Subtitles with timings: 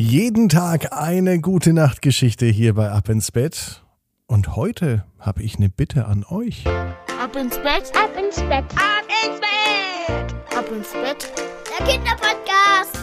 [0.00, 3.82] Jeden Tag eine gute Nachtgeschichte hier bei Ab ins Bett.
[4.28, 6.64] Und heute habe ich eine Bitte an euch.
[6.68, 11.32] Ab ins Bett, ab ins Bett, ab ins Bett, ab ins Bett.
[11.80, 12.97] Der Kinderpodcast.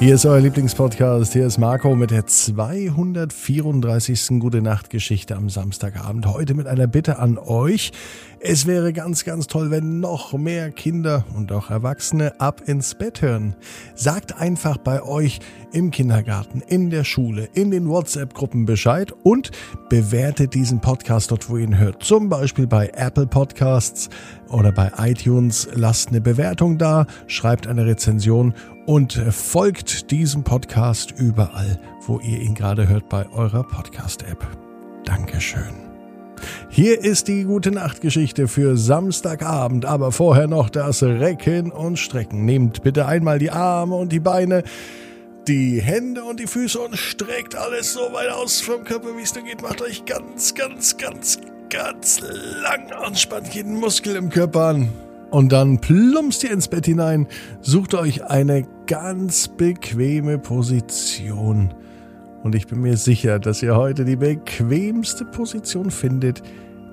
[0.00, 1.32] Hier ist euer Lieblingspodcast.
[1.32, 4.40] Hier ist Marco mit der 234.
[4.40, 6.26] Gute Nacht Geschichte am Samstagabend.
[6.26, 7.92] Heute mit einer Bitte an euch.
[8.40, 13.22] Es wäre ganz, ganz toll, wenn noch mehr Kinder und auch Erwachsene ab ins Bett
[13.22, 13.54] hören.
[13.94, 15.38] Sagt einfach bei euch
[15.74, 19.50] im Kindergarten, in der Schule, in den WhatsApp-Gruppen Bescheid und
[19.88, 22.02] bewertet diesen Podcast dort, wo ihr ihn hört.
[22.02, 24.08] Zum Beispiel bei Apple Podcasts
[24.48, 25.68] oder bei iTunes.
[25.74, 28.54] Lasst eine Bewertung da, schreibt eine Rezension
[28.86, 34.46] und folgt diesem Podcast überall, wo ihr ihn gerade hört bei eurer Podcast-App.
[35.04, 35.84] Dankeschön.
[36.68, 42.44] Hier ist die gute Nachtgeschichte für Samstagabend, aber vorher noch das Recken und Strecken.
[42.44, 44.62] Nehmt bitte einmal die Arme und die Beine,
[45.48, 49.34] die Hände und die Füße und streckt alles so weit aus vom Körper, wie es
[49.34, 49.62] nur geht.
[49.62, 51.38] Macht euch ganz, ganz, ganz,
[51.70, 52.20] ganz
[52.62, 54.88] lang und spannt jeden Muskel im Körper an.
[55.30, 57.26] Und dann plumpst ihr ins Bett hinein,
[57.60, 61.74] sucht euch eine ganz bequeme Position.
[62.42, 66.42] Und ich bin mir sicher, dass ihr heute die bequemste Position findet,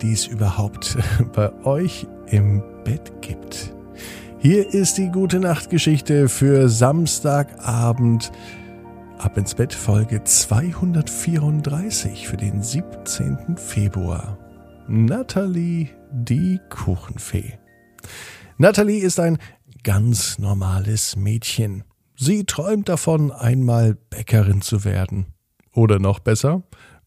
[0.00, 0.96] die es überhaupt
[1.34, 3.74] bei euch im Bett gibt.
[4.42, 8.32] Hier ist die gute Nachtgeschichte für Samstagabend.
[9.18, 13.58] Ab ins Bett Folge 234 für den 17.
[13.58, 14.38] Februar.
[14.88, 17.58] Natalie, die Kuchenfee.
[18.56, 19.36] Natalie ist ein
[19.82, 21.84] ganz normales Mädchen.
[22.16, 25.26] Sie träumt davon, einmal Bäckerin zu werden.
[25.74, 26.62] Oder noch besser,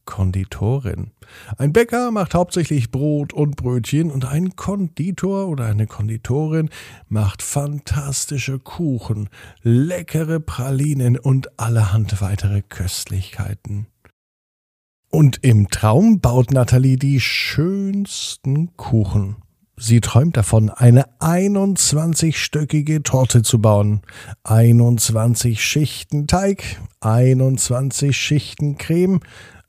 [0.06, 1.12] Konditorin.
[1.58, 6.70] Ein Bäcker macht hauptsächlich Brot und Brötchen und ein Konditor oder eine Konditorin
[7.08, 9.30] macht fantastische Kuchen,
[9.62, 13.88] leckere Pralinen und allerhand weitere Köstlichkeiten.
[15.10, 19.36] Und im Traum baut Nathalie die schönsten Kuchen.
[19.76, 24.02] Sie träumt davon, eine 21-stöckige Torte zu bauen.
[24.44, 26.64] 21 Schichten Teig,
[27.02, 29.20] 21 Schichten Creme,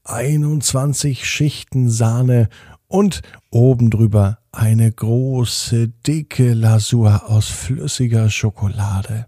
[0.05, 2.49] 21 Schichten Sahne
[2.89, 9.27] und oben drüber eine große, dicke Lasur aus flüssiger Schokolade.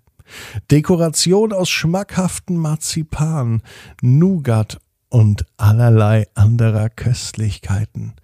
[0.70, 3.62] Dekoration aus schmackhaften Marzipan,
[4.02, 4.78] Nougat
[5.08, 8.14] und allerlei anderer Köstlichkeiten.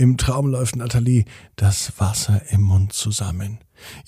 [0.00, 3.58] Im Traum läuft Nathalie das Wasser im Mund zusammen.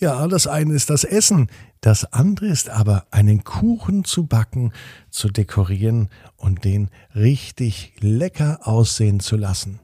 [0.00, 1.48] Ja, das eine ist das Essen,
[1.82, 4.72] das andere ist aber, einen Kuchen zu backen,
[5.10, 9.80] zu dekorieren und den richtig lecker aussehen zu lassen.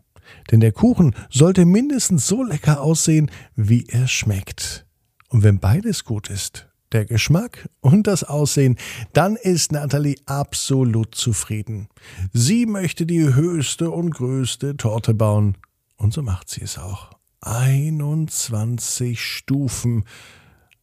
[0.50, 4.86] Denn der Kuchen sollte mindestens so lecker aussehen, wie er schmeckt.
[5.28, 8.78] Und wenn beides gut ist, der Geschmack und das Aussehen,
[9.12, 11.90] dann ist Natalie absolut zufrieden.
[12.32, 15.58] Sie möchte die höchste und größte Torte bauen
[15.98, 17.10] und so macht sie es auch.
[17.42, 20.04] 21 Stufen.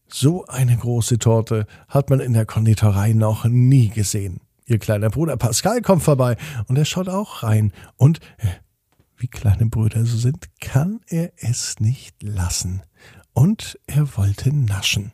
[0.08, 4.40] So eine große Torte hat man in der Konditorei noch nie gesehen.
[4.66, 6.38] Ihr kleiner Bruder Pascal kommt vorbei
[6.68, 7.72] und er schaut auch rein.
[7.98, 8.48] Und äh,
[9.18, 12.82] wie kleine Brüder so sind, kann er es nicht lassen.
[13.34, 15.12] Und er wollte naschen.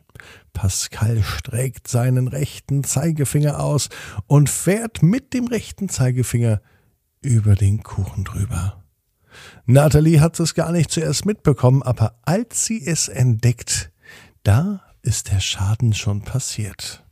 [0.52, 3.88] Pascal streckt seinen rechten Zeigefinger aus
[4.26, 6.60] und fährt mit dem rechten Zeigefinger
[7.20, 8.81] über den Kuchen drüber.
[9.66, 13.90] Natalie hat es gar nicht zuerst mitbekommen, aber als sie es entdeckt,
[14.42, 17.04] da ist der Schaden schon passiert.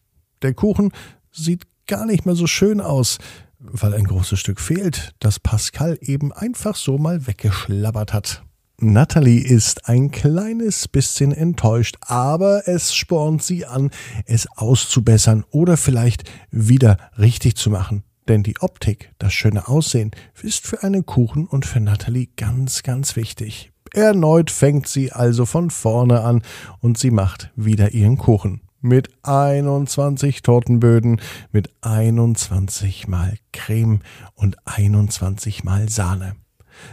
[0.43, 0.93] Der Kuchen
[1.33, 3.19] sieht gar nicht mehr so schön aus,
[3.59, 8.43] weil ein großes Stück fehlt, das Pascal eben einfach so mal weggeschlabbert hat.
[8.83, 13.91] Natalie ist ein kleines bisschen enttäuscht, aber es spornt sie an,
[14.25, 18.05] es auszubessern oder vielleicht wieder richtig zu machen.
[18.29, 23.17] Denn die Optik, das schöne Aussehen, ist für einen Kuchen und für Natalie ganz, ganz
[23.17, 23.73] wichtig.
[23.93, 26.43] Erneut fängt sie also von vorne an
[26.81, 28.61] und sie macht wieder ihren Kuchen.
[28.81, 31.21] Mit 21 Tortenböden,
[31.53, 34.01] mit 21 mal Creme
[34.35, 36.37] und 21 mal Sahne.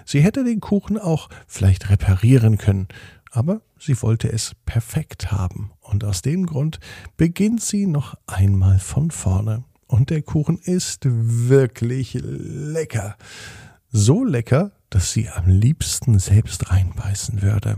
[0.05, 2.87] Sie hätte den Kuchen auch vielleicht reparieren können,
[3.31, 6.79] aber sie wollte es perfekt haben und aus dem Grund
[7.15, 9.63] beginnt sie noch einmal von vorne.
[9.87, 13.15] Und der Kuchen ist wirklich lecker.
[13.89, 17.77] So lecker, dass sie am liebsten selbst reinbeißen würde.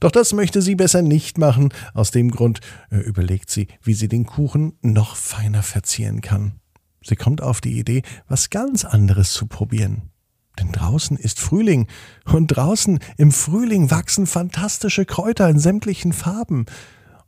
[0.00, 1.72] Doch das möchte sie besser nicht machen.
[1.94, 2.60] Aus dem Grund
[2.90, 6.60] äh, überlegt sie, wie sie den Kuchen noch feiner verzieren kann.
[7.04, 10.10] Sie kommt auf die Idee, was ganz anderes zu probieren.
[10.58, 11.88] Denn draußen ist Frühling
[12.24, 16.66] und draußen im Frühling wachsen fantastische Kräuter in sämtlichen Farben.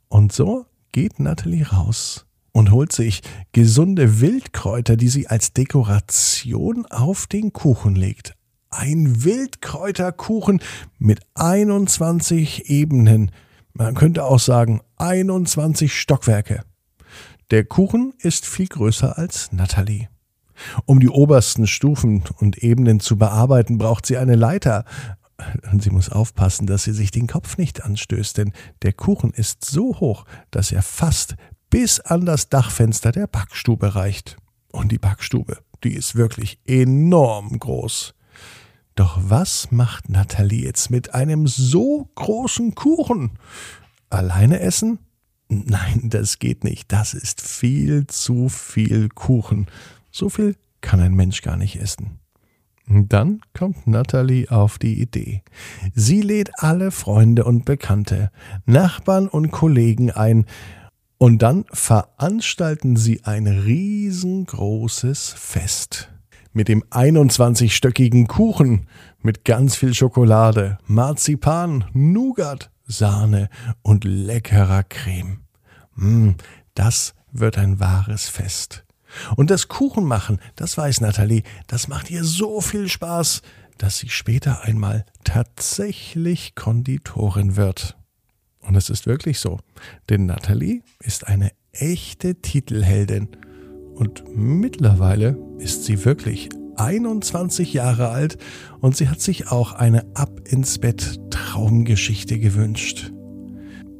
[0.07, 2.24] Und so geht Natalie raus
[2.55, 3.21] und holt sich
[3.51, 8.33] gesunde Wildkräuter, die sie als Dekoration auf den Kuchen legt.
[8.69, 10.61] Ein Wildkräuterkuchen
[10.97, 13.31] mit 21 Ebenen.
[13.73, 16.63] Man könnte auch sagen 21 Stockwerke.
[17.51, 20.07] Der Kuchen ist viel größer als Natalie.
[20.85, 24.85] Um die obersten Stufen und Ebenen zu bearbeiten, braucht sie eine Leiter.
[25.73, 29.65] Und sie muss aufpassen, dass sie sich den Kopf nicht anstößt, denn der Kuchen ist
[29.65, 31.35] so hoch, dass er fast
[31.75, 34.37] bis an das Dachfenster der Backstube reicht.
[34.71, 38.13] Und die Backstube, die ist wirklich enorm groß.
[38.95, 43.31] Doch was macht Nathalie jetzt mit einem so großen Kuchen?
[44.09, 44.99] Alleine essen?
[45.49, 46.93] Nein, das geht nicht.
[46.93, 49.65] Das ist viel zu viel Kuchen.
[50.11, 52.19] So viel kann ein Mensch gar nicht essen.
[52.87, 55.43] Dann kommt Natalie auf die Idee.
[55.93, 58.31] Sie lädt alle Freunde und Bekannte,
[58.65, 60.45] Nachbarn und Kollegen ein,
[61.17, 66.11] und dann veranstalten sie ein riesengroßes Fest
[66.55, 68.87] mit dem 21-stöckigen Kuchen,
[69.21, 73.49] mit ganz viel Schokolade, Marzipan, Nougat, Sahne
[73.81, 75.41] und leckerer Creme.
[75.95, 76.31] Mm,
[76.73, 78.85] das wird ein wahres Fest.
[79.35, 83.41] Und das Kuchenmachen, das weiß Nathalie, das macht ihr so viel Spaß,
[83.77, 87.97] dass sie später einmal tatsächlich Konditorin wird.
[88.67, 89.59] Und es ist wirklich so,
[90.09, 93.29] denn Nathalie ist eine echte Titelheldin.
[93.93, 98.37] Und mittlerweile ist sie wirklich 21 Jahre alt.
[98.81, 103.11] Und sie hat sich auch eine Ab ins Bett Traumgeschichte gewünscht.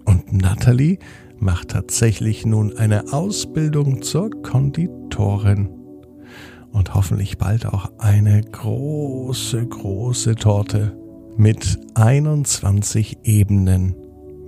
[0.05, 0.99] Und Natalie
[1.37, 5.69] macht tatsächlich nun eine Ausbildung zur Konditorin.
[6.71, 10.97] Und hoffentlich bald auch eine große, große Torte
[11.37, 13.95] mit 21 Ebenen